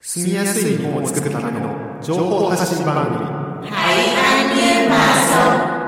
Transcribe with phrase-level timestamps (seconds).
[0.00, 4.95] 住みやすい日本を作るための情報発信番組 Hãy an nhiên mà
[5.29, 5.81] sống.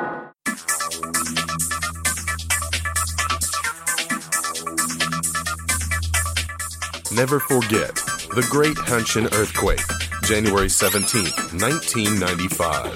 [7.16, 7.96] Never forget
[8.36, 9.81] the Great Hanshin Earthquake,
[10.24, 12.94] January 17th, 1995.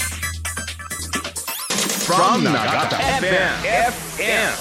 [2.05, 3.63] From Nagata FM.
[4.17, 4.53] FM.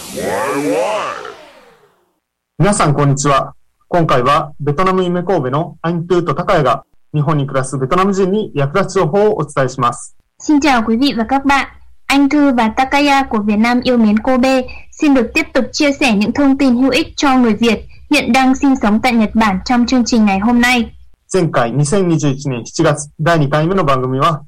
[2.58, 3.54] 皆さん、こんにちは。
[3.95, 10.15] 今回は、ベトナム夢神戸のアイントゥーと高谷が、日本に暮らすベトナム人に役立つ情報をお伝えします。
[10.39, 11.67] Xin chào quý vị và các bạn.
[12.07, 14.61] Anh Thư và Takaya của Việt Nam yêu mến Kobe
[14.91, 18.33] xin được tiếp tục chia sẻ những thông tin hữu ích cho người Việt hiện
[18.33, 20.91] đang sinh sống tại Nhật Bản trong chương trình ngày hôm nay.
[21.33, 24.41] 前回、2021年7月、第2回目の番組は、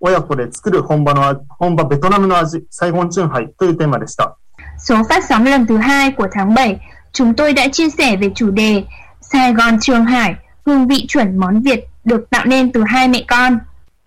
[0.00, 4.38] 親子で作る本場の味、本場ベトナムの味、サイゴンチュンハイというテーマでした。
[4.78, 6.78] Số phát sóng lần thứ hai của tháng 7,
[7.14, 8.84] chúng tôi đã chia sẻ về chủ đề
[9.20, 10.34] Sài Gòn Trường Hải,
[10.66, 13.58] hương vị chuẩn món Việt được tạo nên từ hai mẹ con.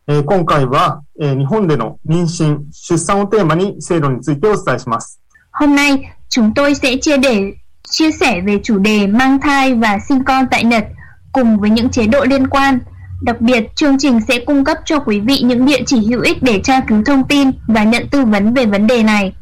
[0.07, 5.19] えー今回は、えー日本での妊娠、出産をテーマに制度についてお伝えします。
[5.51, 7.53] Hôm nay, chúng tôi sẽ chia để
[7.89, 10.85] chia sẻ về chủ đề mang thai và sinh con tại Nhật
[11.31, 12.79] cùng với những chế độ liên quan.
[13.21, 16.43] Đặc biệt, chương trình sẽ cung cấp cho quý vị những địa chỉ hữu ích
[16.43, 19.33] để tra cứu thông tin và nhận tư vấn về vấn đề này.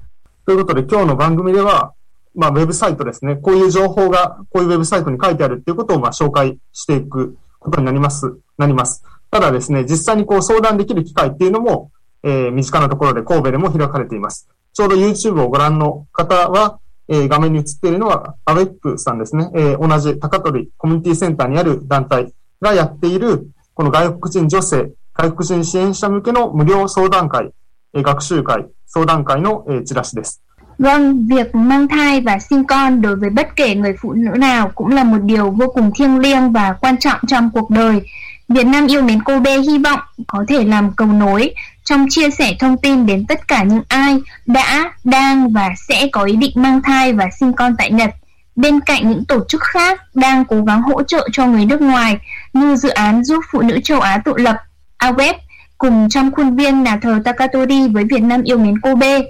[0.45, 1.91] ということで、今日の番組では、
[2.36, 3.36] まあ、ウェブサイトですね。
[3.36, 9.02] こういう情報が、こういうウェブサイトに書いてあるっていうことを、まあ、紹介していくことになります、なります。
[9.30, 11.90] ただですね、実際にこう相談できる機会っていうのも、
[12.22, 14.48] えー身近なところで神戸でも開かれています。
[14.72, 16.78] ちょうど YouTube をご覧の方は、
[17.08, 19.50] えー画面に映っているのは、アウェップさんですね。
[19.54, 27.52] えー同じ高取コミュニティセンターにある団体がやっている、この外国人女性、外国人支援者向けの無料相談会、
[27.94, 30.42] えー学習会、相談会の、えーチラシです。
[30.78, 34.88] Vâng, việc mang thai và sinh con đối với bất kể người phụ nữ nào cũng
[34.88, 38.00] là một điều vô cùng thiêng liêng và quan trọng trong cuộc đời.
[38.48, 42.56] Việt Nam yêu mến Kobe hy vọng có thể làm cầu nối trong chia sẻ
[42.58, 46.82] thông tin đến tất cả những ai đã, đang và sẽ có ý định mang
[46.82, 48.10] thai và sinh con tại Nhật.
[48.56, 52.18] Bên cạnh những tổ chức khác đang cố gắng hỗ trợ cho người nước ngoài
[52.52, 54.56] như dự án giúp phụ nữ châu Á tự lập,
[54.98, 55.34] AWEB,
[55.78, 59.20] cùng trong khuôn viên nhà thờ Takatori với Việt Nam yêu mến Kobe.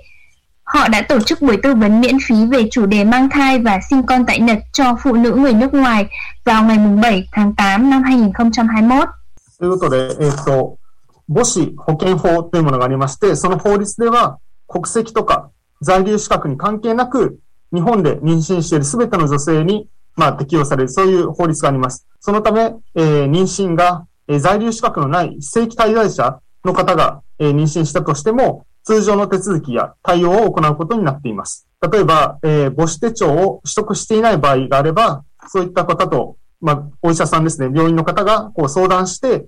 [0.76, 3.80] Họ đã tổ chức buổi tư vấn miễn phí về chủ đề mang thai và
[3.90, 6.08] sinh con tại Nhật cho phụ nữ người nước ngoài
[6.46, 9.08] vào ngày 7 tháng 8 năm 2021.
[9.60, 10.78] ということで、えっ、と、
[11.28, 15.52] 母子保険法というものがありまして、その法律では国籍とか
[15.82, 17.40] 在留資格に関係なく、
[17.74, 22.08] 日本で妊娠しているすべての女性に、まあ、適用される、そういう法律があります。
[22.20, 31.67] そのため、えー妊娠が、えー在留資格のない非正規滞在者の方が、えー妊娠したとしても、 通常の手続きや対応を行うことになっています。
[31.93, 39.47] 例えば、えー母子手帳を取得していない場合があれば、そういった方と、まあ、お医者さんですね、病院の方がこう相談して、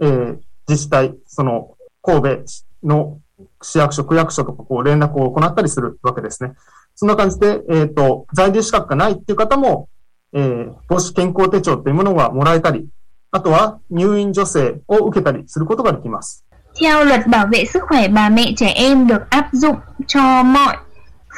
[0.00, 2.44] えー自治体、その、神戸
[2.82, 3.20] の
[3.62, 6.52] 市役所、区役所とかこう連絡を行ったりするわけですね。
[6.94, 9.88] そんな感じで、えっ、と、在留資格がないっていう方も、
[10.32, 12.88] えー母子健康手帳っていうものがもらえたり、
[13.30, 16.46] あとは入院助成を受けたりすることができます。
[16.80, 20.76] Theo luật bảo vệ sức khỏe bà mẹ trẻ em được áp dụng cho mọi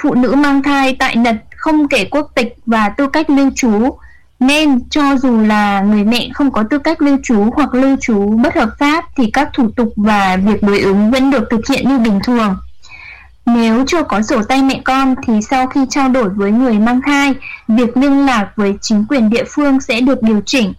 [0.02, 3.98] phụ nữ mang thai tại Nhật không kể quốc tịch và tư cách lưu trú,
[4.40, 8.38] nên cho dù là người mẹ không có tư cách lưu trú hoặc lưu trú
[8.42, 11.88] bất hợp pháp thì các thủ tục và việc đối ứng vẫn được thực hiện
[11.88, 12.56] như bình thường.
[13.46, 17.00] Nếu chưa có sổ tay mẹ con thì sau khi trao đổi với người mang
[17.06, 17.34] thai,
[17.68, 20.72] việc liên lạc với chính quyền địa phương sẽ được điều chỉnh.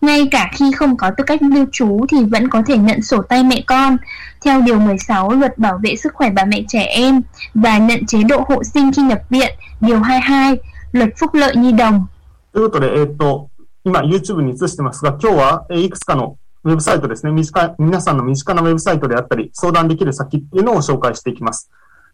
[0.00, 3.22] Ngay cả khi không có tư cách lưu trú thì vẫn có thể nhận sổ
[3.22, 3.96] tay mẹ con
[4.44, 7.22] theo Điều 16 Luật Bảo vệ Sức khỏe bà mẹ trẻ em
[7.54, 10.58] và nhận chế độ hộ sinh khi nhập viện, Điều 22
[10.92, 12.06] Luật Phúc lợi Nhi đồng.
[12.52, 13.50] ということで、えっ、と、
[13.84, 21.70] 今 YouTube に移してますが、今日は、えーいくつかのウェブサイトですね、短い、皆さんの身近なウェブサイトであったり、相談できる先っていうのを紹介していきます。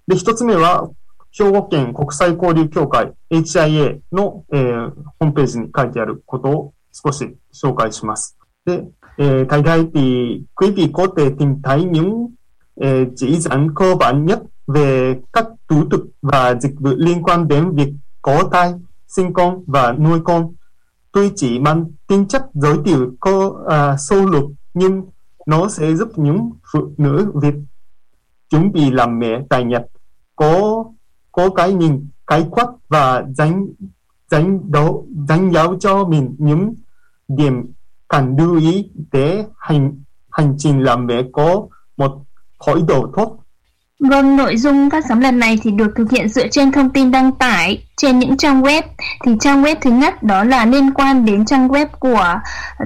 [0.08, 0.90] で、一つ目は、
[1.30, 8.36] 兵庫県国際交流協会 HIA の、えーホームページに書いてあることを 少し紹介します。
[8.66, 8.84] で、
[9.18, 12.34] えーthay đây thì quý vị có thể tìm thấy những
[12.76, 17.48] ờ, chỉ dẫn cơ bản nhất về các thủ tục và dịch vụ liên quan
[17.48, 17.92] đến việc
[18.22, 18.72] có thai,
[19.08, 20.54] sinh con và nuôi con.
[21.12, 25.02] Tuy chỉ mang tính chất giới thiệu có à, sâu lược nhưng
[25.46, 27.54] nó sẽ giúp những phụ nữ Việt
[28.50, 29.86] chuẩn bị làm mẹ tại Nhật
[30.36, 30.84] có
[31.32, 33.66] có cái nhìn khái quát và đánh
[34.30, 36.74] đánh đấu đánh giáo cho mình những
[37.27, 37.73] điểm
[38.07, 42.11] cần lưu ý để hành hành trình làm mẹ có một
[42.65, 43.37] khởi đầu tốt
[43.99, 47.11] Vâng, nội dung phát sóng lần này thì được thực hiện dựa trên thông tin
[47.11, 48.81] đăng tải trên những trang web.
[49.25, 52.39] Thì trang web thứ nhất đó là liên quan đến trang web của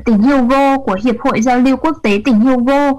[0.06, 2.92] tỉnh Hugo, của Hiệp hội Giao lưu Quốc tế tỉnh Hugo.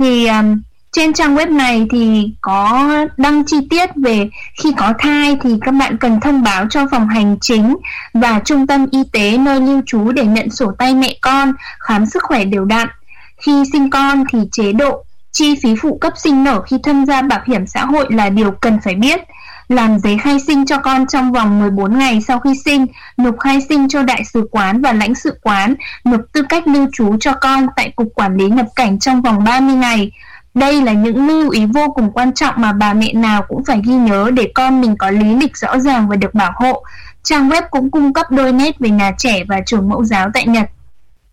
[0.00, 4.28] Thì um, trên trang web này thì có đăng chi tiết về
[4.62, 7.76] khi có thai thì các bạn cần thông báo cho phòng hành chính
[8.14, 12.06] và trung tâm y tế nơi lưu trú để nhận sổ tay mẹ con, khám
[12.06, 12.88] sức khỏe đều đặn.
[13.36, 17.22] Khi sinh con thì chế độ chi phí phụ cấp sinh nở khi tham gia
[17.22, 19.20] bảo hiểm xã hội là điều cần phải biết.
[19.68, 23.60] Làm giấy khai sinh cho con trong vòng 14 ngày sau khi sinh, nộp khai
[23.68, 27.32] sinh cho đại sứ quán và lãnh sự quán, nộp tư cách lưu trú cho
[27.32, 30.10] con tại Cục Quản lý nhập cảnh trong vòng 30 ngày.
[30.53, 33.81] Đây là những lưu ý vô cùng quan trọng mà bà mẹ nào cũng phải
[33.85, 36.83] ghi nhớ để con mình có lý lịch rõ ràng và được bảo hộ.
[37.23, 40.47] Trang web cũng cung cấp đôi nét về nhà trẻ và trường mẫu giáo tại
[40.47, 40.69] Nhật.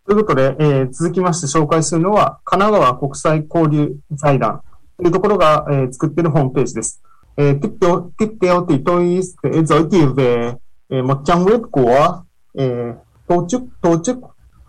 [0.04, 4.60] ということで、えー続きまして紹介するのは、神奈川国際交流財団
[4.98, 7.00] というところが、えー作っているホームページです.
[7.36, 10.52] Eh, tiếp theo, tiếp theo thì tôi sẽ giới thiệu về
[10.90, 12.22] eh, một trang web của
[12.58, 12.94] eh,
[13.28, 14.16] tổ chức tổ chức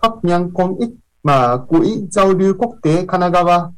[0.02, 0.90] pháp nhân công ích
[1.24, 3.72] mà quỹ giao lưu quốc tế Kanagawa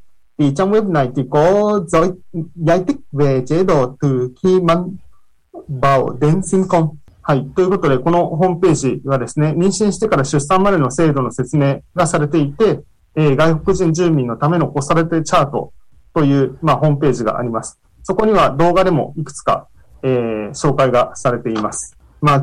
[7.21, 7.47] はい。
[7.51, 12.81] ということで、このホームページはですね、妊娠してから出産までの制度の説明がされていて、
[13.15, 15.75] え、外国人住民のための子育てチャート
[16.15, 17.79] という、まあ、ホームページがあります。
[18.03, 19.69] そこには動画でもいくつか、
[20.03, 20.09] え、
[20.55, 21.97] 紹介がされています。
[22.23, 22.41] まあ、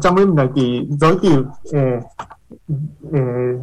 [1.73, 1.99] え、
[3.13, 3.57] え、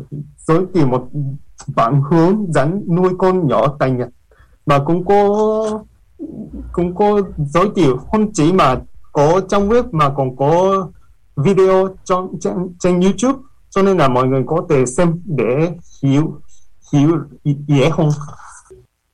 [4.66, 5.84] Và cũng có
[6.72, 8.76] cũng có giới thiệu không chỉ mà
[9.12, 10.88] có trong web mà còn có
[11.36, 13.40] video trong trên, trên YouTube
[13.70, 15.72] cho nên là mọi người có thể xem để
[16.04, 16.42] hiểu
[16.94, 17.18] hiểu
[17.68, 18.10] dễ hơn.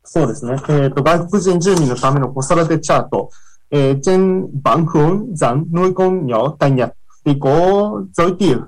[0.06, 0.56] そうですね。
[0.69, 3.30] えっ、と、外国人住民のための子育てチャート、
[3.72, 6.94] えーtrên bản hướng dẫn nuôi con nhỏ tại Nhật
[7.25, 8.60] thì có giới thiệu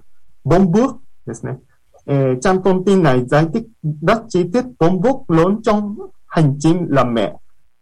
[0.44, 0.96] bốn bước
[1.26, 1.54] ですね。
[2.06, 3.64] えーtrang thông tin này giải thích
[4.02, 5.96] rất chi tiết bốn bước lớn trong
[6.33, 7.35] hành trình làm mẹ.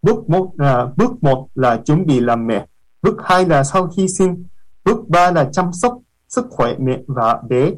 [0.02, 2.66] Bước một là bước một là chuẩn bị làm mẹ.
[3.02, 4.44] Bước hai là sau khi sinh.
[4.84, 5.98] Bước ba là chăm sóc
[6.28, 7.70] sức khỏe mẹ và bé.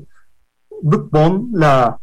[0.83, 1.97] Bước bốn là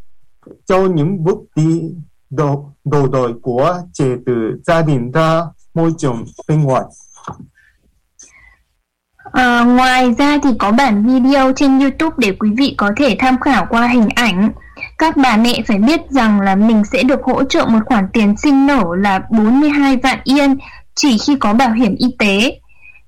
[0.66, 1.81] cho những bước đi
[2.30, 4.33] đồ đồ đời của trẻ từ
[4.63, 6.83] gia đình ra môi trường bên ngoài.
[9.31, 13.39] À, ngoài ra thì có bản video trên YouTube để quý vị có thể tham
[13.39, 14.51] khảo qua hình ảnh.
[15.00, 18.38] Các bà mẹ phải biết rằng là mình sẽ được hỗ trợ một khoản tiền
[18.38, 20.57] sinh nở là 42 vạn yên
[20.96, 22.60] chỉ khi có bảo hiểm y tế.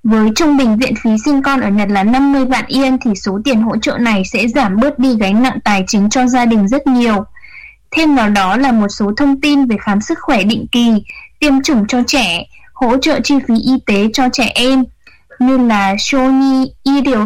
[0.04, 3.40] Với trung bình viện phí sinh con ở Nhật là 50 vạn yên thì số
[3.46, 6.68] tiền hỗ trợ này sẽ giảm bớt đi gánh nặng tài chính cho gia đình
[6.68, 7.24] rất nhiều.
[7.92, 11.04] Thêm vào đó là một số thông tin về khám sức khỏe định kỳ,
[11.40, 14.84] tiêm chủng cho trẻ, hỗ trợ chi phí y tế cho trẻ em
[15.40, 17.26] như là Shoni Y Điều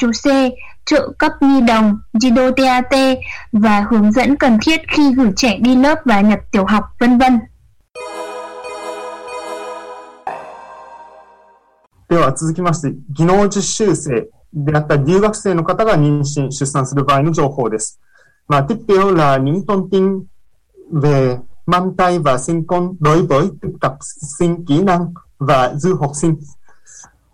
[0.00, 0.50] Jose,
[0.87, 3.17] trợ cấp nhi đồng, Jido TAT
[3.51, 7.17] và hướng dẫn cần thiết khi gửi trẻ đi lớp và nhập tiểu học, vân
[7.17, 7.39] vân.
[12.09, 17.99] では続きまして、技能実習生であったり留学生の方が妊娠、出産する場合の情報です。
[18.47, 20.25] Mà tiếp theo là những thông tin
[20.91, 23.97] về mang thai và sinh con đối với thực tập
[24.37, 26.35] sinh kỹ năng và du học sinh。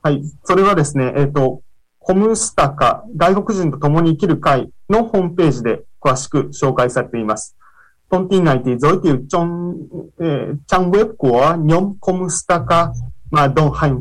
[0.01, 0.21] はい。
[0.45, 1.61] それはですね、えっ、と、
[2.06, 7.56] ホムスタカ、外国人と共に生きる会のホームページで詳しく紹介されています。
[8.10, 9.74] Thông tin này thì giới thiệu trong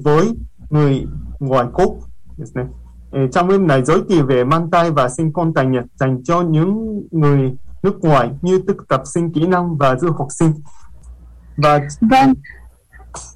[0.03, 0.33] với
[0.69, 1.07] người
[1.39, 1.67] ngoài
[3.31, 6.41] trang web này giới thiệu về mang tay và sinh con tại Nhật dành cho
[6.41, 10.53] những người nước ngoài như thực tập sinh kỹ năng và du học sinh.
[11.57, 12.33] Và vâng.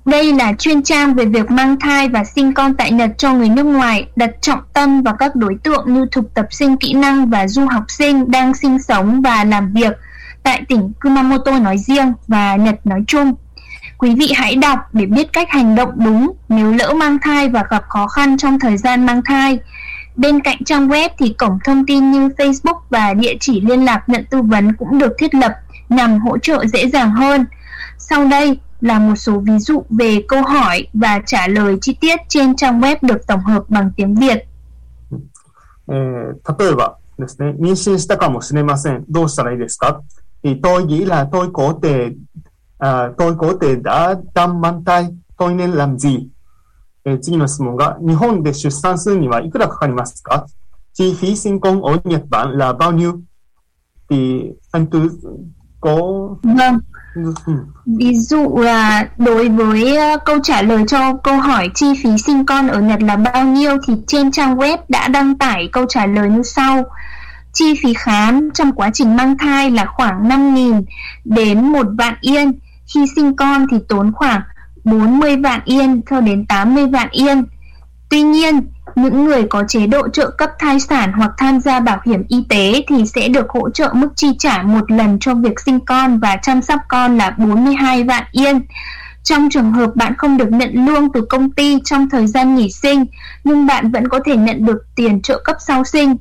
[0.05, 3.49] Đây là chuyên trang về việc mang thai và sinh con tại Nhật cho người
[3.49, 7.29] nước ngoài, đặt trọng tâm vào các đối tượng như thực tập sinh kỹ năng
[7.29, 9.97] và du học sinh đang sinh sống và làm việc
[10.43, 13.33] tại tỉnh Kumamoto nói riêng và Nhật nói chung.
[13.97, 17.63] Quý vị hãy đọc để biết cách hành động đúng nếu lỡ mang thai và
[17.69, 19.59] gặp khó khăn trong thời gian mang thai.
[20.15, 24.03] Bên cạnh trang web thì cổng thông tin như Facebook và địa chỉ liên lạc
[24.07, 25.53] nhận tư vấn cũng được thiết lập
[25.89, 27.45] nhằm hỗ trợ dễ dàng hơn.
[27.97, 32.16] Sau đây là một số ví dụ về câu hỏi và trả lời chi tiết
[32.28, 34.38] trên trang web được tổng hợp bằng tiếng Việt.
[35.88, 39.04] えー例えばですね、妊娠したかもしれません。
[39.08, 40.00] どうしたらいいですか
[40.42, 42.12] Thì tôi nghĩ là tôi có thể,
[42.78, 46.28] à, tôi có thể đã đang mang thai, tôi nên làm gì?
[47.04, 50.46] えー次の質問が、日本で出産するにはいくらかかりますか
[50.94, 53.20] Chi phí sinh con ở Nhật Bản là bao nhiêu?
[54.10, 55.10] Thì anh Tư
[55.80, 55.96] có
[56.42, 56.58] Vâng, Ừ.
[56.72, 56.78] ừ.
[57.85, 62.45] Ví dụ là đối với ờ, câu trả lời cho câu hỏi chi phí sinh
[62.45, 66.05] con ở Nhật là bao nhiêu thì trên trang web đã đăng tải câu trả
[66.05, 66.83] lời như sau.
[67.53, 70.83] Chi phí khám trong quá trình mang thai là khoảng 5.000
[71.25, 72.59] đến 1 vạn yên.
[72.93, 74.41] Khi sinh con thì tốn khoảng
[74.83, 77.45] 40 vạn yên cho đến 80 vạn yên.
[78.09, 78.61] Tuy nhiên,
[78.95, 82.45] những người có chế độ trợ cấp thai sản hoặc tham gia bảo hiểm y
[82.49, 86.19] tế thì sẽ được hỗ trợ mức chi trả một lần cho việc sinh con
[86.19, 88.61] và chăm sóc con là 42 vạn yên.
[89.23, 92.71] Trong trường hợp bạn không được nhận lương từ công ty trong thời gian nghỉ
[92.71, 93.05] sinh,
[93.43, 96.17] nhưng bạn vẫn có thể nhận được tiền trợ cấp sau sinh.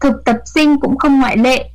[0.00, 1.70] Thực tập sinh cũng không ngoại lệ.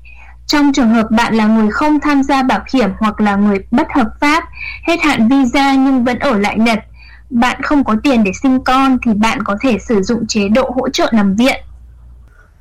[0.47, 3.87] Trong trường hợp bạn là người không tham gia bảo hiểm hoặc là người bất
[3.95, 4.43] hợp pháp,
[4.87, 6.79] hết hạn visa nhưng vẫn ở lại Nhật,
[7.30, 10.70] bạn không có tiền để sinh con thì bạn có thể sử dụng chế độ
[10.74, 11.56] hỗ trợ nằm viện.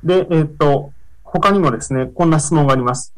[0.02, 0.92] で、えっ、と、
[1.24, 3.12] 他にもですね、こんな質問があります。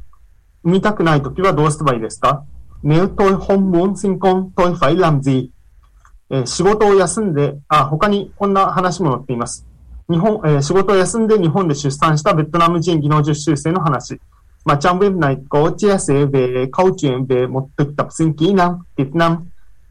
[0.64, 2.44] 産みたくないときはどうすればいいですか
[2.82, 5.50] Nếu tôi không muốn sinh con, tôi phải làm gì?
[6.30, 9.66] えー仕事を休んで、あ、他にこんな話も載っています。
[10.08, 14.18] 日本、えー仕事を休んで日本で出産したベトナム人技能実習生の話.
[14.64, 18.36] Mà trong web này có chia sẻ về câu chuyện về một thực tập sinh
[18.36, 19.36] kỹ năng Việt Nam,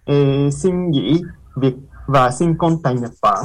[0.06, 1.22] eh, xin nghỉ
[1.57, 1.75] việc
[2.07, 3.45] và sinh con tại Nhật Bản.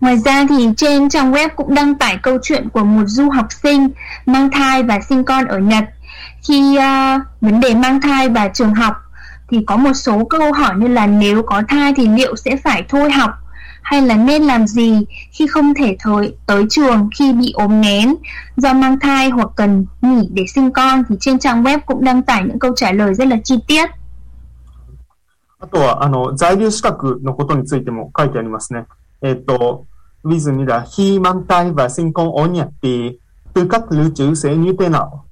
[0.00, 3.46] Ngoài ra thì trên trang web cũng đăng tải câu chuyện của một du học
[3.62, 3.90] sinh
[4.26, 5.84] mang thai và sinh con ở Nhật.
[6.48, 8.96] Khi uh, vấn đề mang thai và trường học
[9.50, 12.84] thì có một số câu hỏi như là nếu có thai thì liệu sẽ phải
[12.88, 13.30] thôi học
[13.82, 18.14] hay là nên làm gì khi không thể thời, tới trường khi bị ốm nghén
[18.56, 22.22] do mang thai hoặc cần nghỉ để sinh con thì trên trang web cũng đăng
[22.22, 23.90] tải những câu trả lời rất là chi tiết.
[25.60, 28.86] あとは、あの、在留資格のことについても書いてありますね。
[29.22, 29.84] えっ、と、
[30.24, 33.18] ví dụ như là khi mang thai và sinh con ở Nhật thì
[33.54, 35.24] tư cách lưu trú sẽ như thế nào?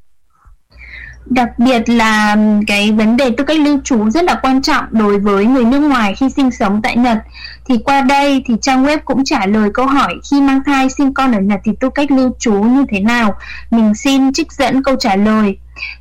[1.31, 5.19] Đặc biệt là cái vấn đề tư cách lưu trú rất là quan trọng đối
[5.19, 7.19] với người nước ngoài khi sinh sống tại Nhật.
[7.67, 11.15] Thì qua đây thì trang web cũng trả lời câu hỏi khi mang thai sinh
[11.15, 13.35] con ở Nhật thì tư cách lưu trú như thế nào.
[13.71, 15.59] Mình xin trích dẫn câu trả lời.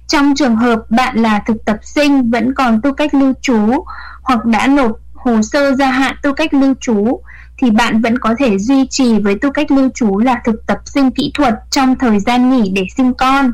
[0.07, 3.86] Trong trường hợp bạn là thực tập sinh vẫn còn tư cách lưu trú
[4.24, 7.22] hoặc đã nộp hồ sơ gia hạn tư cách lưu trú
[7.57, 10.77] thì bạn vẫn có thể duy trì với tư cách lưu trú là thực tập
[10.86, 13.53] sinh kỹ thuật trong thời gian nghỉ để sinh con.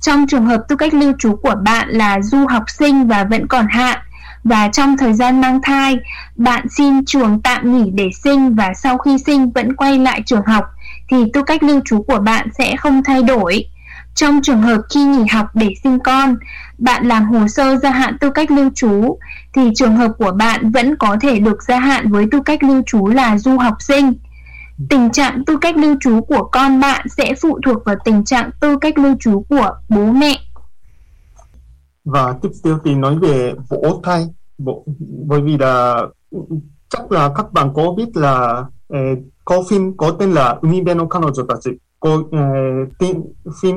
[0.00, 3.46] Trong trường hợp tư cách lưu trú của bạn là du học sinh và vẫn
[3.46, 3.98] còn hạn
[4.44, 5.96] và trong thời gian mang thai,
[6.36, 10.46] bạn xin trường tạm nghỉ để sinh và sau khi sinh vẫn quay lại trường
[10.46, 10.64] học
[11.10, 13.64] thì tư cách lưu trú của bạn sẽ không thay đổi.
[14.14, 16.36] Trong trường hợp khi nghỉ học để sinh con,
[16.78, 19.18] bạn làm hồ sơ gia hạn tư cách lưu trú
[19.52, 22.82] thì trường hợp của bạn vẫn có thể được gia hạn với tư cách lưu
[22.86, 24.14] trú là du học sinh.
[24.88, 28.50] Tình trạng tư cách lưu trú của con bạn sẽ phụ thuộc vào tình trạng
[28.60, 30.38] tư cách lưu trú của bố mẹ.
[32.04, 34.26] Và tiếp theo thì nói về vỗ thai.
[34.58, 34.84] Bộ,
[35.26, 36.02] bởi vì là
[36.88, 41.04] chắc là các bạn có biết là eh, có phim có tên là Umi Beno
[41.04, 41.70] Kanojo Tachi.
[42.00, 42.40] Có eh, ờ,
[42.98, 43.22] tên,
[43.62, 43.76] phim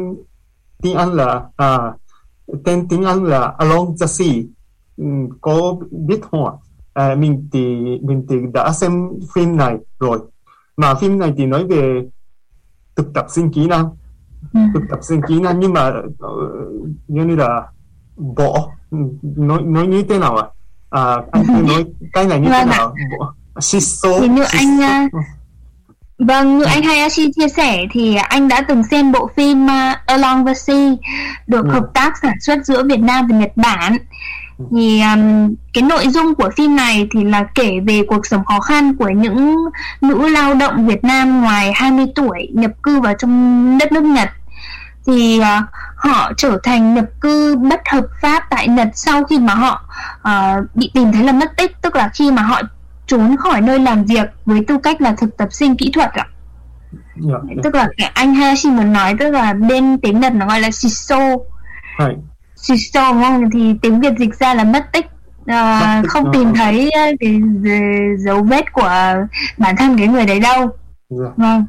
[0.81, 1.77] tiếng Anh là à,
[2.65, 4.33] tên tiếng Anh là Along the Sea.
[4.97, 5.05] Ừ,
[5.41, 6.51] có biết không ạ?
[6.93, 7.59] À, mình thì
[8.01, 10.19] mình thì đã xem phim này rồi
[10.77, 12.01] mà phim này thì nói về
[12.95, 13.89] thực tập sinh kỹ năng
[14.53, 14.59] Ừ.
[14.73, 17.61] thực tập sinh kỹ năng nhưng mà uh, như là
[18.17, 18.67] bỏ
[19.21, 20.47] nói nói như thế nào à,
[20.89, 24.87] à anh cứ nói cái này như thế Vâng nào bỏ shiso như anh, shiso.
[24.87, 25.07] à,
[26.19, 30.45] Vâng, như anh Hayashi chia sẻ thì anh đã từng xem bộ phim uh, Along
[30.45, 30.91] the Sea
[31.47, 31.71] được Ừ.
[31.71, 33.97] hợp tác sản xuất giữa Việt Nam và Nhật Bản.
[34.71, 38.59] Thì um, cái nội dung của phim này thì là kể về cuộc sống khó
[38.59, 39.57] khăn của những
[40.01, 44.29] nữ lao động Việt Nam ngoài 20 tuổi nhập cư vào trong đất nước Nhật.
[45.05, 49.53] Thì uh, họ trở thành nhập cư bất hợp pháp tại Nhật sau khi mà
[49.53, 49.83] họ
[50.29, 52.61] uh, bị tìm thấy là mất tích, tức là khi mà họ
[53.07, 56.27] trốn khỏi nơi làm việc với tư cách là thực tập sinh kỹ thuật ạ.
[57.15, 57.61] Dạ, dạ.
[57.63, 60.71] Tức là cái anh Hayashi muốn nói tức là bên tiếng Nhật nó gọi là
[60.71, 61.19] shiso.
[61.97, 62.15] Hay.
[63.13, 63.49] Không?
[63.53, 65.05] Thì tiếng Việt dịch ra là mất tích.
[65.45, 69.13] À, tích, không tìm thấy cái d- dấu vết của
[69.57, 70.69] bản thân cái người đấy đâu.
[71.37, 71.65] Vâng.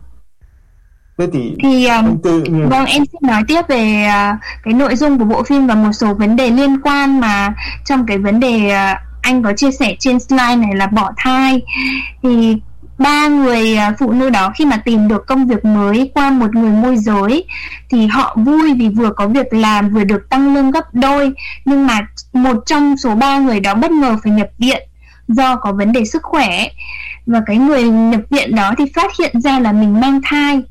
[1.19, 5.19] thế thì Thì um, tư Vâng, em xin nói tiếp về à, cái nội dung
[5.19, 8.71] của bộ phim và một số vấn đề liên quan mà trong cái vấn đề
[8.71, 11.63] à, anh có chia sẻ trên slide này là bỏ thai.
[12.23, 12.57] Thì
[12.99, 16.55] ba người à, phụ nữ đó khi mà tìm được công việc mới qua một
[16.55, 17.45] người môi giới
[17.91, 21.33] thì họ vui vì vừa có việc làm vừa được tăng lương gấp đôi.
[21.65, 24.83] Nhưng mà một trong số ba người đó bất ngờ phải nhập viện
[25.29, 26.69] do có vấn đề sức khỏe.
[27.27, 30.63] Và cái người nhập viện đó thì phát hiện ra là mình mang thai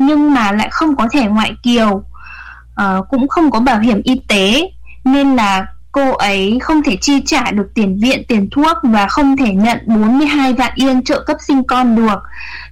[0.00, 4.20] nhưng mà lại không có thẻ ngoại kiều uh, cũng không có bảo hiểm y
[4.28, 4.70] tế
[5.04, 9.36] nên là cô ấy không thể chi trả được tiền viện, tiền thuốc và không
[9.36, 12.18] thể nhận 42 vạn yên trợ cấp sinh con được.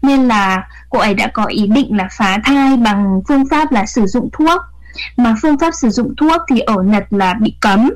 [0.03, 3.87] Nên là cô ấy đã có ý định là phá thai bằng phương pháp là
[3.87, 4.63] sử dụng thuốc.
[5.17, 7.91] Mà phương pháp sử dụng thuốc thì ở Nhật là bị cấm.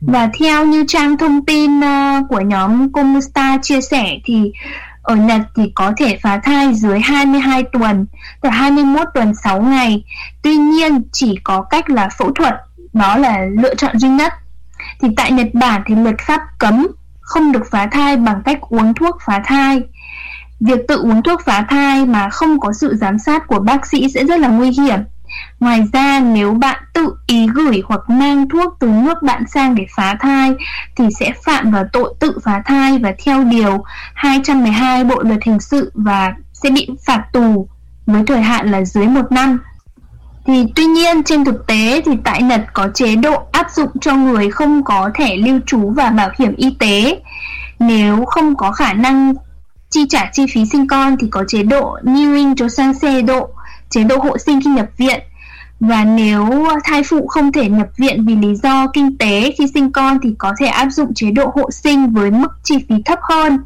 [0.00, 4.52] Và theo như trang thông tin ờ, của nhóm Comusta chia sẻ thì
[5.02, 8.06] ở Nhật thì có thể phá thai dưới 22 tuần,
[8.40, 10.04] từ 21 tuần 6 ngày.
[10.42, 12.54] Tuy nhiên chỉ có cách là phẫu thuật
[12.94, 14.32] đó là lựa chọn duy nhất.
[15.00, 16.86] Thì tại Nhật Bản thì luật pháp cấm
[17.20, 19.82] không được phá thai bằng cách uống thuốc phá thai.
[20.60, 24.08] Việc tự uống thuốc phá thai mà không có sự giám sát của bác sĩ
[24.14, 25.00] sẽ rất là nguy hiểm.
[25.60, 29.86] Ngoài ra, nếu bạn tự ý gửi hoặc mang thuốc từ nước bạn sang để
[29.96, 30.54] phá thai
[30.96, 33.84] thì sẽ phạm vào tội tự phá thai và theo điều
[34.14, 37.68] 212 Bộ luật hình sự và sẽ bị phạt tù
[38.06, 39.58] với thời hạn là dưới một năm
[40.46, 44.14] thì tuy nhiên trên thực tế thì tại Nhật có chế độ áp dụng cho
[44.14, 47.20] người không có thẻ lưu trú và bảo hiểm y tế.
[47.78, 49.34] Nếu không có khả năng
[49.90, 53.48] chi trả chi phí sinh con thì có chế độ Niuin cho sang xe độ,
[53.90, 55.20] chế độ hộ sinh khi nhập viện.
[55.80, 59.92] Và nếu thai phụ không thể nhập viện vì lý do kinh tế khi sinh
[59.92, 63.18] con thì có thể áp dụng chế độ hộ sinh với mức chi phí thấp
[63.22, 63.58] hơn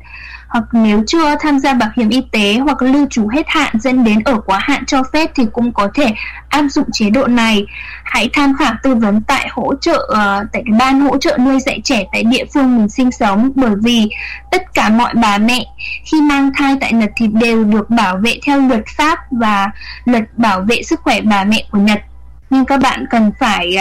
[0.49, 4.05] hoặc nếu chưa tham gia bảo hiểm y tế hoặc lưu trú hết hạn dẫn
[4.05, 6.15] đến ở quá hạn cho phép thì cũng có thể
[6.49, 7.67] áp dụng chế độ này.
[8.05, 11.61] Hãy tham khảo tư vấn tại hỗ trợ uh, tại cái ban hỗ trợ nuôi
[11.61, 14.09] dạy trẻ tại địa phương mình sinh sống bởi vì
[14.51, 15.65] tất cả mọi bà mẹ
[16.05, 19.71] khi mang thai tại Nhật thì đều được bảo vệ theo luật pháp và
[20.05, 22.03] luật bảo vệ sức khỏe bà mẹ của Nhật.
[22.51, 23.77] Nhưng các bạn cần phải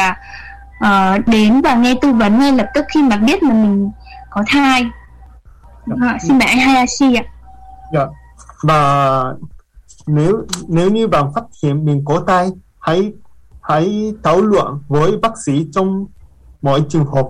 [0.84, 3.92] uh, đến và nghe tư vấn ngay lập tức khi mà biết là mình
[4.30, 4.86] có thai
[6.01, 7.25] À, xin mời anh Hayashi ạ.
[7.95, 8.07] Dạ.
[8.63, 9.25] Và
[10.07, 13.13] nếu nếu như bạn phát hiện mình có thai, hãy
[13.61, 16.07] hãy thảo luận với bác sĩ trong
[16.63, 17.29] mọi trường hợp.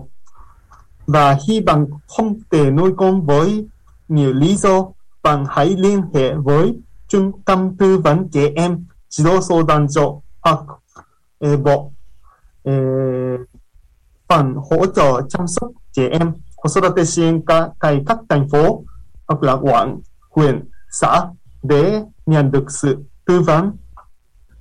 [1.07, 3.67] Và khi bạn không thể nuôi con với
[4.09, 4.85] nhiều lý do,
[5.23, 6.75] bạn hãy liên hệ với
[7.09, 10.59] trung tâm tư vấn trẻ em, chỉ導相談所 hoặc
[11.41, 11.93] eh, bộ
[12.63, 13.41] eh,
[14.29, 18.85] phần hỗ trợ chăm sóc trẻ em 子育て支援課会各 thành phố
[19.27, 21.27] hoặc là quận, huyện, xã
[21.63, 23.77] để nhận được sự tư vấn,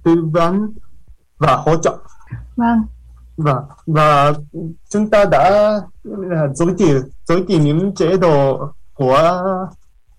[0.04, 0.74] tư vấn
[1.38, 1.98] và hỗ trợ.
[2.56, 2.82] Vâng.
[3.38, 3.56] Và
[3.88, 4.34] và
[4.90, 5.74] chúng ta đã
[6.54, 8.60] giới thiệu giới thiệu những chế độ
[8.94, 9.44] của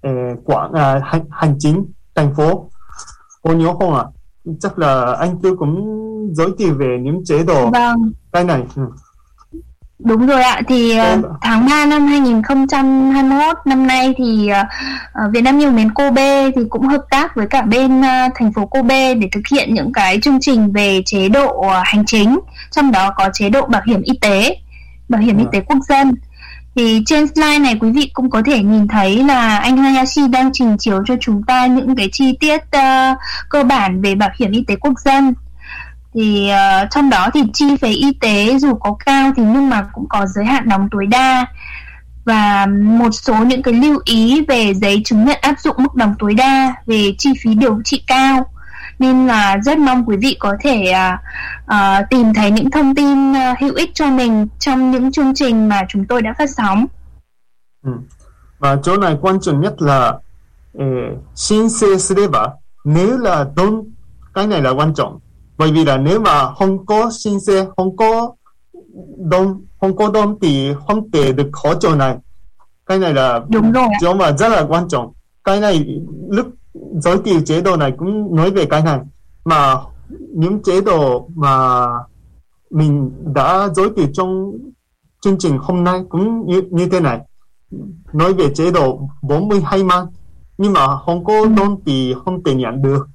[0.01, 2.71] eh, quận à, hành, hành chính thành phố.
[3.43, 4.05] Cô nhớ không ạ?
[4.05, 4.13] À?
[4.61, 5.99] Chắc là anh tư cũng
[6.33, 8.13] giới thiệu về những chế độ vâng.
[8.33, 8.67] cái này.
[8.77, 8.83] Ừ.
[10.00, 15.58] Đúng rồi ạ, thì uh, tháng 3 năm 2021 năm nay thì uh, Việt Nam
[15.58, 19.30] Nhiều Mến Kobe thì cũng hợp tác với cả bên uh, thành phố Kobe để
[19.32, 22.40] thực hiện những cái chương trình về chế độ hành chính,
[22.72, 24.58] trong đó có chế độ bảo hiểm y tế,
[25.10, 26.12] bảo hiểm y tế quốc dân.
[26.76, 30.50] Thì trên slide này quý vị cũng có thể nhìn thấy là anh Hayashi đang
[30.54, 32.62] trình chiếu cho chúng ta những cái chi tiết
[33.50, 35.34] cơ bản về bảo hiểm y tế quốc dân
[36.18, 39.88] thì uh, trong đó thì chi phí y tế dù có cao thì nhưng mà
[39.94, 41.46] cũng có giới hạn đóng tối đa
[42.26, 46.16] và một số những cái lưu ý về giấy chứng nhận áp dụng mức đóng
[46.20, 48.46] tối đa về chi phí điều trị cao
[49.00, 51.20] nên là rất mong quý vị có thể uh,
[51.64, 55.70] uh, tìm thấy những thông tin uh, hữu ích cho mình trong những chương trình
[55.70, 56.86] mà chúng tôi đã phát sóng.
[57.84, 57.92] Ừ.
[58.60, 60.14] Và chỗ này quan trọng nhất là
[60.80, 61.88] eh, xin xê
[62.86, 63.84] nếu là don
[64.34, 65.20] cái này là quan trọng
[65.58, 68.32] bởi vì là nếu mà không có xin xe không có
[69.18, 72.18] đông không có đông thì không thể được hỗ trợ này.
[72.86, 75.14] Cái này là đúng rồi chỗ mà rất là quan trọng.
[75.44, 76.48] Cái này lúc
[77.00, 79.00] giới thiệu chế độ này cũng nói về cái này.
[79.46, 79.76] Mà
[80.34, 81.88] những chế độ mà
[82.70, 84.52] mình đã giới thiệu trong
[85.22, 87.20] chương trình hôm nay cũng như, như thế này.
[88.14, 90.08] Nói về chế độ 42 man
[90.58, 93.08] nhưng mà không có đông thì không thể nhận được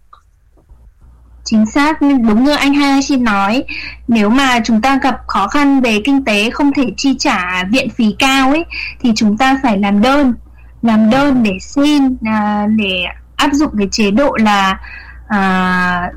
[1.45, 3.65] chính xác đúng như anh Hayashi nói
[4.09, 7.91] nếu mà chúng ta gặp khó khăn về kinh tế không thể chi trả viện
[7.91, 8.65] phí cao ấy
[9.01, 10.35] thì chúng ta phải làm đơn.
[10.83, 13.05] Làm đơn để xin à, để
[13.37, 14.81] áp dụng cái chế độ là
[15.29, 16.11] à,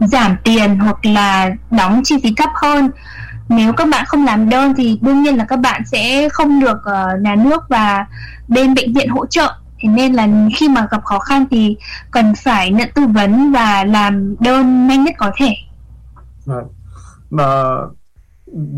[0.00, 2.90] giảm tiền hoặc là đóng chi phí thấp hơn.
[3.48, 6.76] Nếu các bạn không làm đơn thì đương nhiên là các bạn sẽ không được
[6.76, 8.06] uh, nhà nước và
[8.48, 11.77] bên bệnh viện hỗ trợ thế nên là khi mà gặp khó khăn thì
[12.11, 15.49] cần phải nhận tư vấn và làm đơn nhanh nhất có thể
[16.45, 16.63] rồi
[17.29, 17.75] mà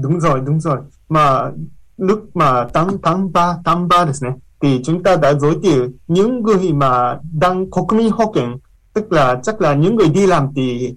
[0.02, 0.78] đúng rồi đúng rồi
[1.10, 1.52] mà
[1.98, 6.42] lúc mà tháng tháng ba tháng ba ですね thì chúng ta đã giới thiệu những
[6.42, 8.58] người mà đăng quốc民保険
[8.94, 10.96] tức là chắc là những người đi làm thì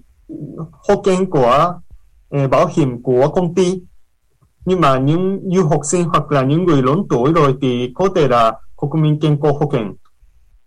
[0.71, 1.73] hộ険của
[2.37, 3.81] uh, bảo hiểm của công ty
[4.65, 8.09] nhưng mà những du học sinh hoặc là những người lớn tuổi rồi thì có
[8.15, 9.95] thể là quốc民健康保険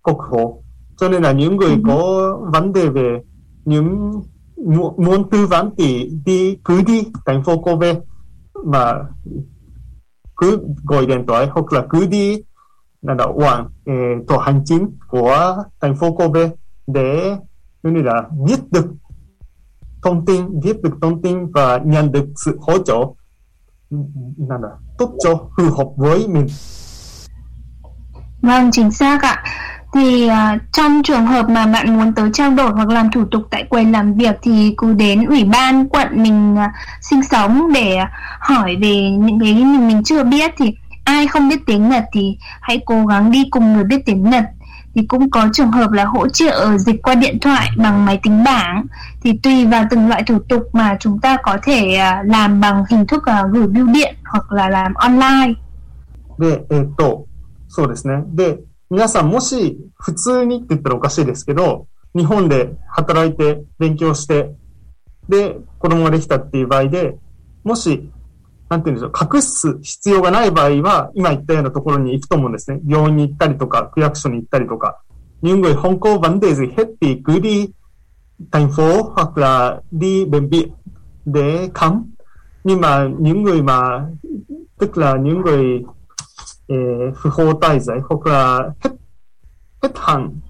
[0.03, 0.63] 国保
[0.97, 1.81] cho nên là những người ừ.
[1.87, 3.21] có vấn đề về
[3.65, 4.13] những
[4.97, 7.95] muốn tư vấn thì đi cứ đi thành phố Kobe
[8.65, 8.93] mà
[10.37, 12.43] cứ gọi điện thoại hoặc là cứ đi
[13.03, 13.69] là đạo hoàng
[14.29, 16.51] tổ hành chính của thành phố Kobe
[16.87, 17.37] để
[17.83, 18.87] như là viết được
[20.03, 22.99] thông tin viết được thông tin và nhận được sự hỗ trợ
[24.39, 26.47] là tốt cho phù hợp với mình
[28.42, 29.44] Vâng, chính xác ạ.
[29.94, 33.44] Thì uh, trong trường hợp mà bạn muốn tới trao đổi hoặc làm thủ tục
[33.52, 38.00] tại quầy làm việc thì cứ đến ủy ban quận mình uh, sinh sống để
[38.40, 42.38] hỏi về những cái mình, mình chưa biết thì ai không biết tiếng Nhật thì
[42.62, 44.44] hãy cố gắng đi cùng người biết tiếng Nhật
[44.96, 48.44] thì cũng có trường hợp là hỗ trợ dịch qua điện thoại bằng máy tính
[48.44, 48.86] bảng
[49.24, 52.84] thì tùy vào từng loại thủ tục mà chúng ta có thể à, làm bằng
[52.90, 55.54] hình thức gửi bưu điện hoặc là làm online.
[56.38, 57.28] 네, 네, 또
[57.74, 58.24] そうですね。
[58.28, 64.54] で、皆さんもし普通にって言ったらおかしいですけど、日本で働いて勉強して、
[65.30, 67.18] で、子供ができたっていう場合で、
[67.64, 68.12] もし、
[68.70, 72.82] なんて言うんでしょう、隠す必要がない場合は、今言ったようなところに行くと思うんですね。
[72.86, 75.02] 病院に行ったりとか、区役所に行ったりとか。
[75.42, 77.68] những người không có vấn đề gì hết thì cứ đi
[78.52, 80.70] thành phố hoặc là đi bệnh viện
[81.26, 82.12] để khám.
[82.64, 84.08] Nhưng mà những người mà,
[84.80, 85.84] tức là những người
[86.71, 88.97] ー、不法滞在、これはヘッ、
[89.83, 90.43] ヘッハン、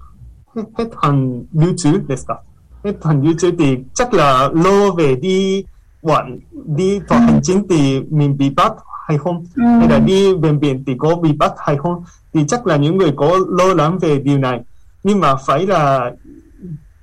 [0.77, 2.41] ヘッハン流通ですか
[2.83, 5.63] ヘッハン流通 thì chắc là lô về đi
[6.01, 8.73] quản đi tòa hành chính thì mình bị bắt
[9.07, 9.63] hay không ừ.
[9.63, 12.03] hay là đi bệnh viện thì có bị bắt hay không
[12.33, 14.61] thì chắc là những người có lo lắng về điều này
[15.03, 16.11] nhưng mà phải là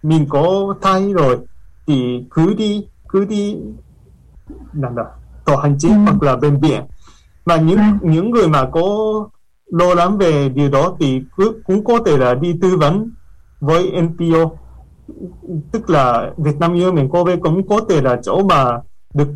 [0.03, 1.38] mình có thai rồi
[1.87, 3.57] thì cứ đi cứ đi
[4.72, 5.05] làm đó
[5.44, 5.98] tòa hành chính ừ.
[5.98, 6.83] hoặc là bệnh viện
[7.45, 7.97] mà những à.
[8.02, 8.82] những người mà có
[9.65, 13.12] lo lắng về điều đó thì cứ, cũng có thể là đi tư vấn
[13.60, 14.52] với NPO
[15.71, 18.80] tức là Việt Nam yêu mình có về cũng có thể là chỗ mà
[19.13, 19.28] được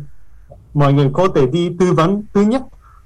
[0.74, 2.22] mọi người có thể đi tư vấn.
[2.34, 2.62] Thứ nhất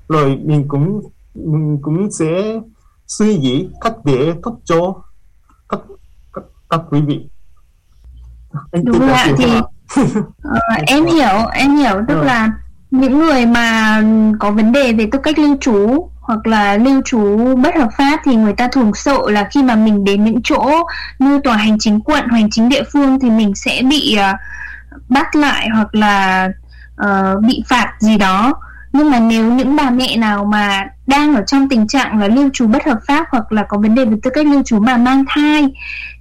[0.08, 1.00] rồi mình cũng
[1.34, 2.60] mình cũng sẽ
[3.06, 4.94] suy nghĩ cách để tốt cho
[5.68, 5.80] các
[6.32, 7.28] các, các quý vị.
[8.72, 9.58] Anh đúng rồi ạ thì
[10.00, 10.14] uh,
[10.86, 11.94] em hiểu em hiểu.
[12.08, 12.24] Tức ừ.
[12.24, 12.52] là
[12.90, 14.00] những người mà
[14.38, 18.20] có vấn đề về tư cách lưu trú hoặc là lưu trú bất hợp pháp
[18.24, 20.70] thì người ta thường sợ là khi mà mình đến những chỗ
[21.18, 24.40] như tòa hành chính quận hành chính địa phương thì mình sẽ bị uh,
[25.08, 26.48] bắt lại hoặc là
[27.04, 28.54] uh, bị phạt gì đó.
[28.92, 32.50] Nhưng mà nếu những bà mẹ nào mà đang ở trong tình trạng là lưu
[32.52, 34.96] trú bất hợp pháp hoặc là có vấn đề về tư cách lưu trú mà
[34.96, 35.68] mang thai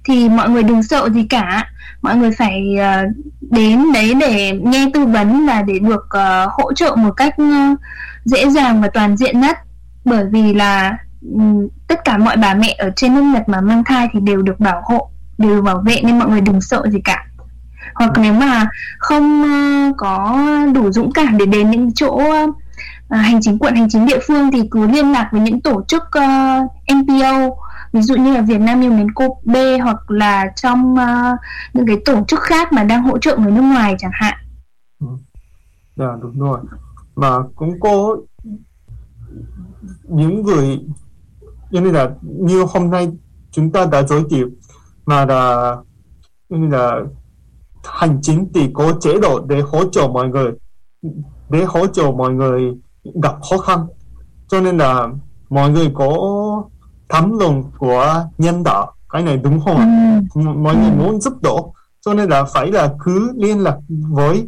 [0.08, 1.70] thì mọi người đừng sợ gì cả.
[2.02, 6.72] Mọi người phải uh, đến đấy để nghe tư vấn và để được uh, hỗ
[6.72, 7.78] trợ một cách uh,
[8.24, 9.58] dễ dàng và toàn diện nhất.
[10.04, 10.96] Bởi vì là
[11.32, 14.42] um, tất cả mọi bà mẹ ở trên nước Nhật mà mang thai thì đều
[14.42, 17.24] được bảo hộ đều được bảo vệ nên mọi người đừng sợ gì cả.
[17.94, 18.68] Hoặc nếu mà
[18.98, 22.54] không uh, có đủ dũng cảm để đến những chỗ uh,
[23.10, 26.02] hành chính quận hành chính địa phương thì cứ liên lạc với những tổ chức
[26.02, 27.48] uh, NPO
[27.98, 31.38] ví dụ như là Việt Nam yêu mến cô B hoặc là trong uh,
[31.74, 34.34] những cái tổ chức khác mà đang hỗ trợ người nước ngoài chẳng hạn.
[35.00, 35.06] Ừ.
[35.96, 36.60] Dạ đúng rồi.
[37.16, 38.16] Mà cũng có
[40.02, 40.80] những người
[41.70, 43.10] như là như hôm nay
[43.50, 44.48] chúng ta đã giới thiệu
[45.06, 45.76] mà là
[46.48, 47.00] như là
[47.84, 50.52] hành chính thì có chế độ để hỗ trợ mọi người
[51.50, 52.74] để hỗ trợ mọi người
[53.22, 53.86] gặp khó khăn
[54.48, 55.08] cho nên là
[55.48, 56.08] mọi người có
[57.09, 60.41] thấm lòng của nhân đạo cái này đúng không ạ ừ.
[60.41, 61.55] mọi người muốn giúp đỡ
[62.05, 64.47] cho nên là phải là cứ liên lạc với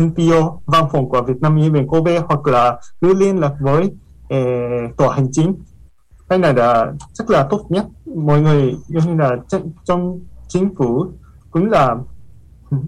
[0.00, 3.90] NPO văn phòng của Việt Nam Nhân quyền Kobe hoặc là cứ liên lạc với
[4.28, 5.54] eh, tòa hành chính
[6.28, 9.36] cái này là rất là tốt nhất mọi người giống như là
[9.84, 11.06] trong chính phủ
[11.50, 11.96] cũng là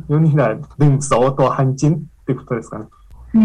[0.08, 2.86] giống như là đừng sợ tòa hành chính ってことですかね。
[3.34, 3.38] Ừ.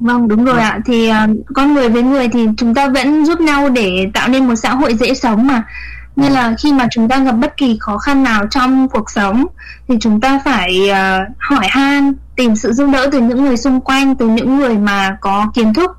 [0.00, 0.78] Vâng đúng rồi ạ.
[0.86, 4.46] Thì uh, con người với người thì chúng ta vẫn giúp nhau để tạo nên
[4.46, 5.62] một xã hội dễ sống mà.
[6.16, 9.46] Nên là khi mà chúng ta gặp bất kỳ khó khăn nào trong cuộc sống
[9.88, 13.80] thì chúng ta phải uh, hỏi han tìm sự giúp đỡ từ những người xung
[13.80, 15.90] quanh từ những người mà có kiến thức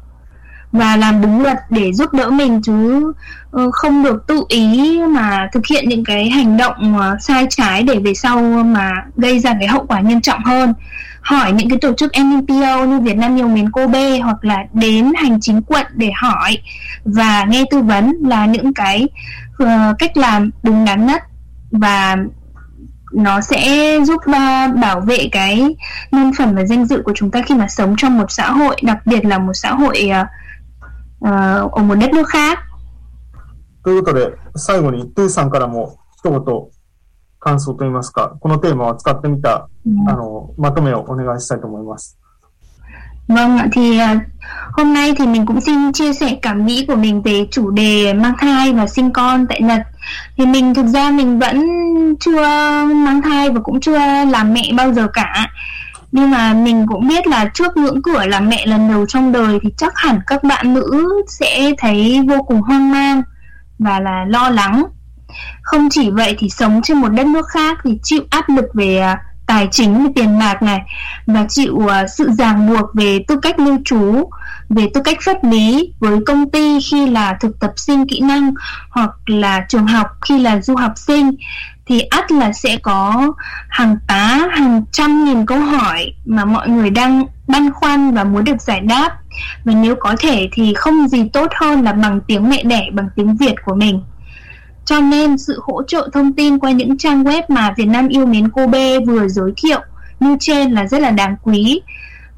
[0.71, 3.13] và làm đúng luật để giúp đỡ mình chứ
[3.57, 7.83] uh, không được tự ý mà thực hiện những cái hành động uh, sai trái
[7.83, 10.73] để về sau mà gây ra cái hậu quả nghiêm trọng hơn
[11.20, 15.12] hỏi những cái tổ chức NPO như Việt Nam Nhiều Miền Kobe hoặc là đến
[15.16, 16.58] hành chính quận để hỏi
[17.04, 19.08] và nghe tư vấn là những cái
[19.62, 19.68] uh,
[19.98, 21.22] cách làm đúng đắn nhất
[21.70, 22.16] và
[23.12, 25.76] nó sẽ giúp uh, bảo vệ cái
[26.12, 28.76] nhân phẩm và danh dự của chúng ta khi mà sống trong một xã hội
[28.82, 30.26] đặc biệt là một xã hội uh,
[31.24, 32.58] uh, ở một đất nước khác
[33.86, 36.42] ということで、最後に、トゥーさんからも一言、
[37.40, 39.68] 感想といいますか、このテーマを扱ってみた、
[40.08, 42.18] あの、まとめをお願いしたいと思います。
[43.28, 44.20] Vâng ạ, thì à,
[44.72, 48.14] hôm nay thì mình cũng xin chia sẻ cảm nghĩ của mình về chủ đề
[48.14, 49.82] mang thai và sinh con tại Nhật.
[50.36, 51.66] Thì mình thực ra mình vẫn
[52.20, 52.42] chưa
[52.86, 55.46] mang thai và cũng chưa làm mẹ bao giờ cả.
[56.12, 59.58] Nhưng mà mình cũng biết là trước ngưỡng cửa làm mẹ lần đầu trong đời
[59.62, 63.22] thì chắc hẳn các bạn nữ sẽ thấy vô cùng hoang mang
[63.78, 64.84] và là lo lắng.
[65.71, 68.97] Không chỉ vậy thì sống trên một đất nước khác thì chịu áp lực về
[68.97, 70.81] à, tài chính về tiền bạc này
[71.25, 74.29] và chịu uh, sự ràng buộc về tư cách lưu trú
[74.69, 78.51] về tư cách pháp lý với công ty khi là thực tập sinh kỹ năng
[78.89, 81.31] hoặc là trường học khi là du học sinh
[81.85, 83.33] thì ắt là sẽ có
[83.69, 88.43] hàng tá hàng trăm nghìn câu hỏi mà mọi người đang băn khoăn và muốn
[88.43, 89.09] được giải đáp.
[89.63, 93.09] Và nếu có thể thì không gì tốt hơn là bằng tiếng mẹ đẻ bằng
[93.15, 94.01] tiếng Việt của mình
[94.85, 98.25] cho nên sự hỗ trợ thông tin qua những trang web mà Việt Nam yêu
[98.25, 99.79] mến Kobe vừa giới thiệu
[100.19, 101.81] như trên là rất là đáng quý.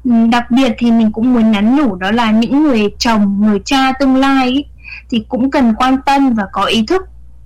[0.04, 3.92] Đặc biệt thì mình cũng muốn nhắn nhủ đó là những người chồng, người cha
[3.92, 4.64] tương lai ấy,
[5.10, 7.02] thì cũng cần quan tâm và có ý thức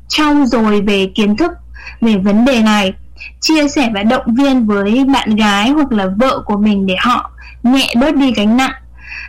[0.09, 1.53] trau dồi về kiến thức
[2.01, 2.95] về vấn đề này
[3.41, 7.31] chia sẻ và động viên với bạn gái hoặc là vợ của mình để họ
[7.63, 8.73] nhẹ bớt đi gánh nặng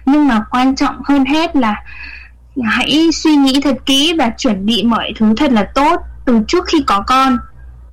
[0.05, 1.83] nhưng mà quan trọng hơn hết là
[2.64, 6.64] hãy suy nghĩ thật kỹ và chuẩn bị mọi thứ thật là tốt từ trước
[6.66, 7.36] khi có con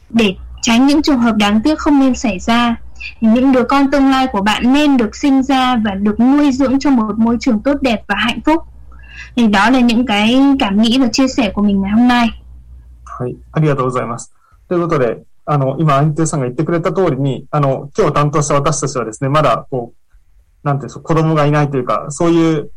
[0.10, 2.76] để tránh những trường hợp đáng tiếc không nên xảy ra
[3.22, 6.80] những đứa con tương lai của bạn nên được sinh ra và được nuôi dưỡng
[6.80, 8.63] trong một môi trường tốt đẹp và hạnh phúc
[9.36, 12.28] thì đó là những cái cảm nghĩ và chia sẻ của mình ngày hôm nay
[13.20, 14.34] はい、ありがとうございます。
[14.67, 22.67] ということで、あの、今、アンティさんが言ってくれた通りに、あの、今日担当した私たちはですね、まだ、こう、なんていうんですか、子供がいないというか、そういう、なん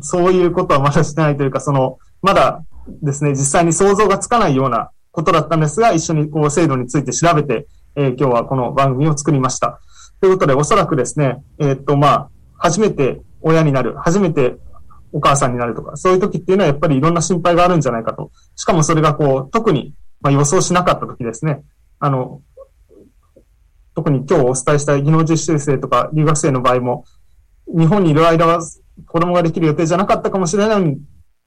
[0.00, 2.64] そういうことはまだしてないというか、その、まだ
[3.02, 7.66] ですね、実際に想像がつかないようなことだったんですが、一緒にこう制度について調べて、
[7.96, 9.80] えー今日はこの番組を作りました。
[10.20, 14.56] ということで、おそらくですね、えーっと、まあ、初めて親になる、初めて
[15.12, 18.30] お母さんになるとか、そういう時っていうのはやっぱりいろんな心配があるんじゃないかと。
[18.56, 21.62] しかもそれがこう、特に、まあ、予想しなかった時ですね。
[22.00, 22.42] あの、
[23.94, 27.04] 特に今日お伝えした技能実習生とか留学生の場合も、
[27.66, 28.60] 日本にいる間は
[29.06, 31.00] 子供ができる予定じゃなかったかもしれないのに、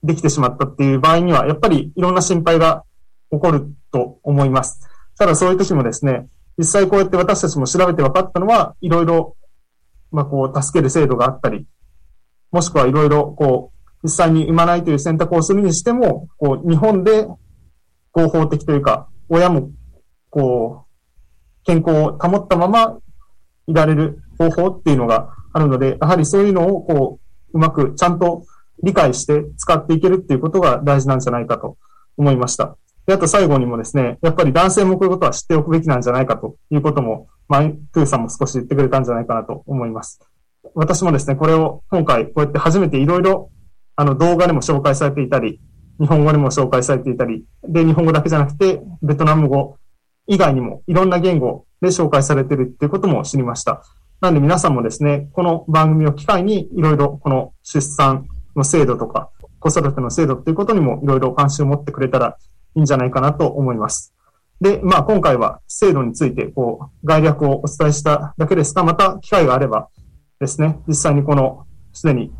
[0.03, 2.83] できてしまったっていう場合には、やっぱりいろんな心配が
[3.31, 4.87] 起こると思います。
[5.17, 9.35] ただそういう時もですね、実際こうやって私たちも調べて分かったのは、いろいろ、
[10.11, 11.67] まあこう、助ける制度があったり、
[12.51, 17.27] もしくはいろいろ、こう、実際に産まないという選択をするにしても、こう、日本で
[18.11, 19.71] 合法的というか、親も、
[20.29, 22.97] こう、健康を保ったまま
[23.67, 27.26] いられる方法っていうのがあるので、やはりそういうのを、こう、
[27.57, 28.45] うまくちゃんと
[28.83, 31.75] 理解して使っていけるっていうことが大事なんじゃないかと
[32.15, 32.77] 思いました。
[33.07, 40.19] で、あと最後にもですね、やっぱり男性もこういうことは知っておくべきなんじゃないかということも、まあ、トゥーさんも少し言ってくれたんじゃないかなと思います。
[40.75, 43.49] 私もですね、これを今回こうやって初めていろいろ
[43.95, 45.59] あの動画でも紹介されていたり、
[45.99, 49.77] 日本語でも紹介されていたり、で、日本語だけじゃなくて、ベトナム語
[50.27, 53.83] 以外にもいろんな言語で紹介されてるっていうことも知りました。
[54.19, 62.37] なので皆さんもですね、この番組を機会にいろいろこの出産の制度とか、子育ての制度っていうことにもいろいろ関心を持ってくれたら
[62.75, 64.15] いいんじゃないかなと思います。
[64.59, 69.89] で、まあ今回は制度についてこう概略をお伝えしただけですが、また機会があれば
[70.39, 72.31] ですね、実際にこのすでに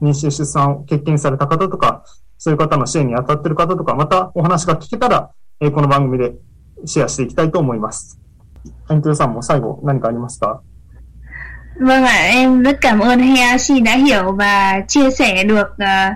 [0.00, 2.02] 妊娠出産を経験された方とか、
[2.38, 5.30] そういう方の支援に当たっている方とか、またお話が聞けたら、
[5.60, 6.34] えこの番組で
[6.86, 8.18] シェアしていきたいと思います。
[8.88, 10.62] アントゥさんも最後何かありますか？
[11.79, 16.13] Vâng ạ, em rất cảm ơn Hayashi đã hiểu và chia sẻ được ờ,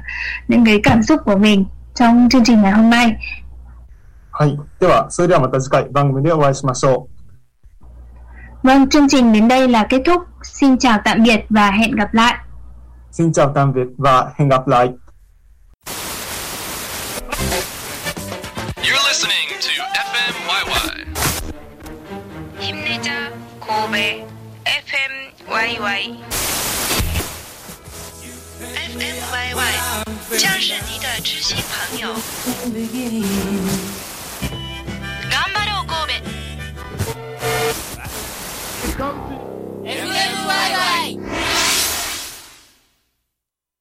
[0.48, 3.18] những cái cảm xúc của mình trong chương trình ngày hôm nay.
[4.32, 4.58] はい。
[4.80, 7.10] では、それではまた次回番組でお会いしましょ
[8.64, 8.68] う。
[8.68, 10.22] Vâng, chương trình đến đây là kết thúc.
[10.44, 12.36] Xin chào tạm biệt và hẹn gặp lại.
[13.12, 14.90] Xin chào tạm biệt và hẹn gặp lại.
[18.78, 21.06] You're listening to FMYY.
[22.60, 24.26] 힘내자 고베
[24.66, 26.15] FM 喂喂
[28.61, 32.15] ，FM YY，将是你的知心朋友。
[35.31, 35.93] 頑張ろう神
[38.97, 39.03] 戸。
[39.85, 41.64] FM YY。